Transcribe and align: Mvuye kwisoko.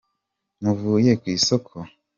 Mvuye 0.65 1.11
kwisoko. 1.21 1.75